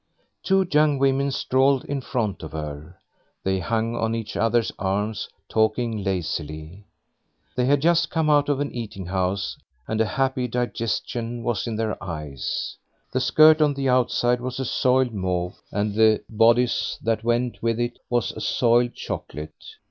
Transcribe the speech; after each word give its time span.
Two 0.41 0.67
young 0.73 0.97
women 0.97 1.29
strolled 1.29 1.85
in 1.85 2.01
front 2.01 2.41
of 2.41 2.53
her. 2.53 2.97
They 3.43 3.59
hung 3.59 3.95
on 3.95 4.15
each 4.15 4.35
other's 4.35 4.71
arms, 4.79 5.29
talking 5.47 6.03
lazily. 6.03 6.85
They 7.55 7.65
had 7.65 7.83
just 7.83 8.09
come 8.09 8.27
out 8.27 8.49
of 8.49 8.59
an 8.59 8.73
eating 8.73 9.05
house, 9.05 9.57
and 9.87 10.01
a 10.01 10.05
happy 10.05 10.47
digestion 10.47 11.43
was 11.43 11.67
in 11.67 11.75
their 11.75 12.03
eyes. 12.03 12.75
The 13.11 13.21
skirt 13.21 13.61
on 13.61 13.75
the 13.75 13.89
outside 13.89 14.41
was 14.41 14.59
a 14.59 14.65
soiled 14.65 15.13
mauve, 15.13 15.61
and 15.71 15.93
the 15.93 16.23
bodice 16.27 16.97
that 17.03 17.23
went 17.23 17.61
with 17.61 17.79
it 17.79 17.99
was 18.09 18.31
a 18.31 18.41
soiled 18.41 18.95
chocolate. 18.95 19.59